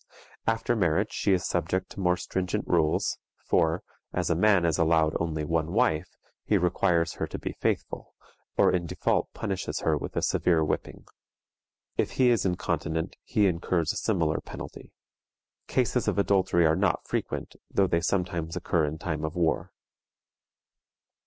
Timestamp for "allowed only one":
4.79-5.73